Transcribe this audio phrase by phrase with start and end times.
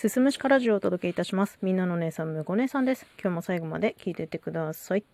[0.00, 1.58] すすむしかラジオをお届けいたします。
[1.60, 3.04] みんなの姉さん、むこ姉さんです。
[3.22, 5.04] 今日も最後まで聞いていってください。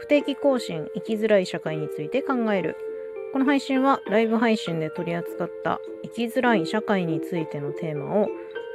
[0.00, 2.76] 不定期更新、生きづらい社会について考える。
[3.32, 8.26] この配信はライブ配信で取り扱った生きづらい社会についてのテーマを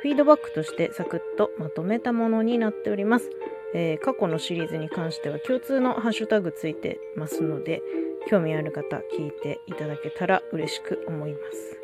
[0.02, 3.29] フィードバックとしてサクッとまとめたものになっております。
[3.75, 7.84] えー、過去のシリーズに関しては共通のハッシュタグついてますので、
[8.27, 11.82] 興味ある方聞いていただけたら嬉しく思います。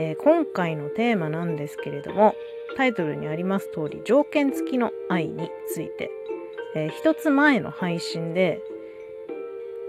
[0.00, 2.34] えー、今回のテーマなんですけれども、
[2.74, 6.10] タイトルにあります通り、条件付きの愛について、
[6.74, 8.62] えー、一つ前の配信で、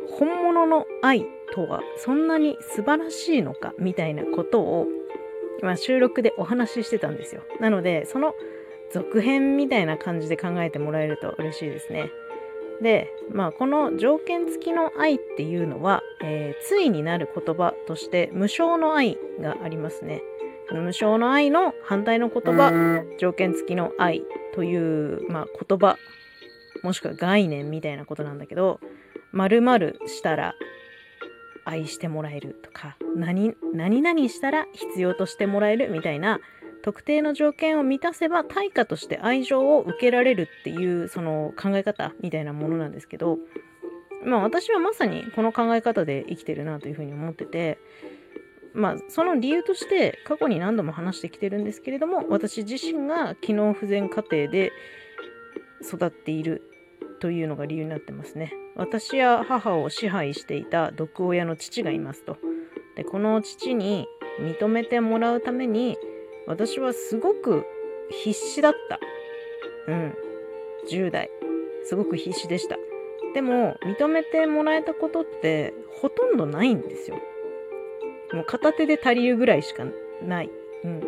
[0.10, 4.88] 本物の愛とはそんなに素晴らしいのかみたいなことを、
[5.62, 7.44] ま、収録でお話ししてたんですよ。
[7.62, 8.36] なので、その
[8.92, 12.12] 続編みたいな感じで考えてもらえると嬉しいですね。
[12.82, 20.22] で、まあ、この条件付きの愛っていうのは、えー、対になる言葉として無償の愛がありますね。
[20.72, 24.24] 無償の愛の反対の言葉、条件付きの愛
[24.54, 25.98] という、まあ、言葉、
[26.82, 28.80] もしくは概念みたいなことなんだけど、
[29.34, 30.56] 〇〇したら
[31.66, 36.40] 愛してもらえるとか、何、何々したら必要としてもらえるみたいな、
[36.84, 43.38] 特定の条件を満たせば対価として愛情を受けられるっていうその考え方みたいなものなんですけど
[44.26, 47.78] まあ私はまさにこの考え方で生きてるなというふうに思ってて
[48.74, 54.72] まあその理由として過去に何度も話してきてるんですけれども私自身が機能不全家庭で
[55.82, 56.64] 育っている
[57.20, 58.52] というのが理由になってますね。
[58.76, 62.38] 私や母を支配していた毒親の父がいますと。
[62.96, 64.08] でこの父に
[64.40, 65.98] 認めてもらうために
[66.52, 67.66] 私はすごく
[68.10, 69.00] 必死だった。
[69.88, 70.14] うん。
[70.90, 71.30] 10代。
[71.86, 72.76] すごく必死でした。
[73.34, 77.16] でも、認めてもらえたことってほとんどないんですよ。
[78.34, 79.86] もう片手で足りるぐらいしか
[80.28, 80.50] ない。
[80.84, 81.02] うん。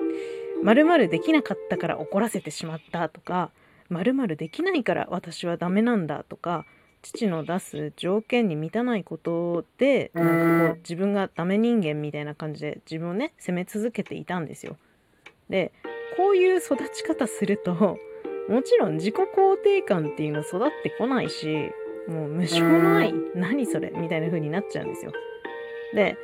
[0.63, 3.51] 〇〇できなかったから怒らせてしまったとか、
[3.89, 6.65] 〇〇できないから私はダメなんだとか、
[7.01, 14.77] 父の出す条件に満たないことで、なんかこう自分がダメ人間みたいな感じで自分をね、責め続けていたんですよ。
[15.49, 15.71] で
[16.17, 17.73] こういう育ち方すると
[18.49, 21.71] もちろん自己肯定感っていうの育ってこないし
[22.07, 25.11] もう無償の愛何それみたいな風になっちゃうんですよ。
[25.93, 26.17] で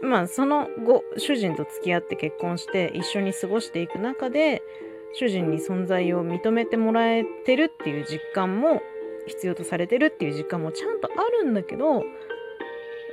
[0.00, 4.62] まあその後主人と付き合って結婚して一緒に過ごしていく中で
[5.14, 8.82] 主人に存在を認めてもらえてるっていう実感も
[9.26, 12.04] 必要とされてるっていう実感もちゃんとあるんだけど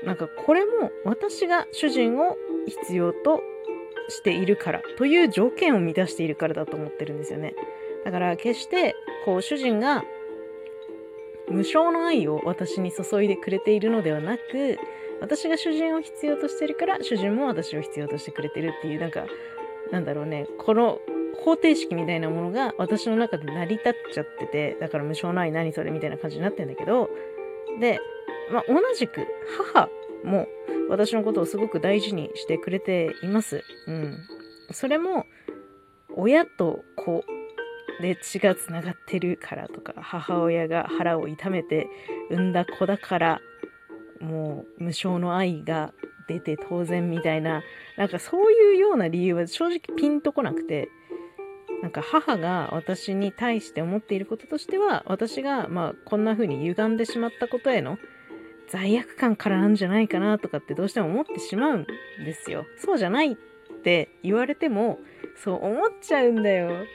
[0.04, 3.42] なんかこれも私が主人を必要と
[4.10, 7.56] しているからという条件を満たしているからだと思ってるんですよね。
[8.04, 8.96] だから決して
[9.26, 10.04] こう主人が
[11.50, 14.78] 無償の愛を私に注いでくれているのではなく
[15.22, 19.26] 私が主人を必要としてるから主人も私を必要としてくれてるっていうなんか
[19.92, 21.00] なんだろうねこの
[21.38, 27.10] 方程式みたいなものが私の中で成り立っちゃっててだから無償の愛何それみたいな感じになってんだけど
[27.80, 28.00] で、
[28.52, 29.28] まあ、同じく
[29.74, 29.90] 母
[30.24, 30.48] も
[30.90, 33.64] 私のことをすごく大事にしてくれています。
[33.88, 34.18] うん。
[34.72, 35.26] それも、
[36.16, 37.24] 親と子
[38.02, 41.88] で血がつながってるからとか、母親が腹を痛めて
[42.30, 43.42] 産んだ子だから、
[44.20, 45.94] もう無償の愛が
[46.28, 47.64] 出て当然みたいな、
[47.98, 50.90] なんかそういうような理由は正直ピンとこなくて、
[51.82, 57.98] なんか母が私に対して思っていることとしては、私がまあこんな風に歪んでしまったことへの
[58.68, 61.88] 罪悪感からなんじゃないかなとかってどうしても思ってしまうん
[62.24, 62.66] ですよ。
[62.78, 63.36] そうじゃないっ
[63.84, 65.00] て言われても
[65.44, 66.86] そう思っちゃうんだよ。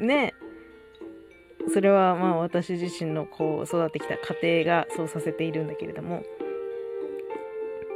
[0.00, 0.34] ね。
[1.72, 6.22] それはまあ私自身のこう育ってきた家庭がそうさせているんだけれども。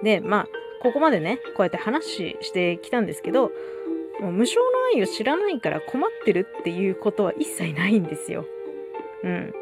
[0.02, 0.48] で、まあ
[0.82, 3.52] ここまでね、こうやって話してきたんですけど、
[4.20, 4.62] もう無償の
[4.94, 8.46] 愛を知らないから困ってるっていうことは一切ないんですよ。
[9.22, 9.54] うん。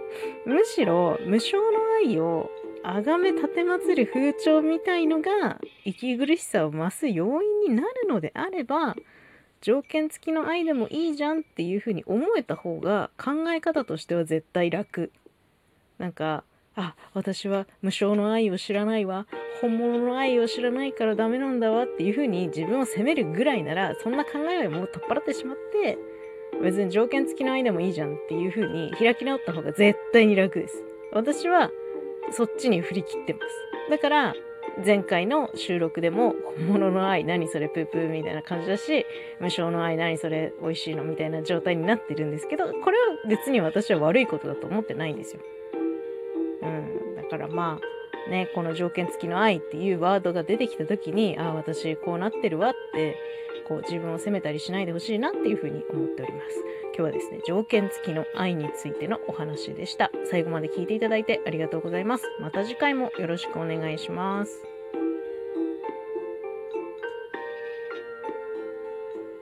[0.46, 1.62] むしろ無償の
[2.00, 2.50] 愛を
[2.82, 8.96] 崇め立てまつる風潮みたいのが息苦しさを増す要因になるのであれば
[9.60, 15.10] 条件付きの愛でもいいじゃんっていうふうに思えた方が考え方としては絶対楽。
[15.98, 16.44] なんか
[16.76, 19.26] あ私は無償の愛を知らないわ。
[19.60, 25.98] 本物の愛を知らないからダメなんだわっていうふうに自分を責めるぐらいならそんな考えはもう取っ払ってしまって
[26.62, 30.84] 別に条件付きの愛でもいいじゃんっていうふうに開き直った方が絶対に楽です。
[31.12, 31.70] 私は
[32.32, 33.90] そっちに振り切ってます。
[33.90, 34.34] だから、
[34.84, 39.06] 前回の収録でも、本物の愛何それプープーみたいな感じだし、
[39.40, 45.40] 無償の愛何それ美味しいのみたいな状態になってるんですけど、これは別に私は悪いことだと思ってないんですよ。
[46.62, 47.16] うん。
[47.16, 47.80] だからま
[48.26, 53.16] あ、ね、この条件付きの愛っていうワードが出てきた時に、ああ、私こうなってるわって、
[53.68, 56.64] こう自分を責めたりしないでほしいなっていうふうに思っております。
[56.86, 60.10] 今日はですね、条件付きの愛についてのお話でした。
[60.30, 62.24] 最後まで聞いていただいてありがとうございます。
[62.40, 64.77] また次回もよろしくお願いします。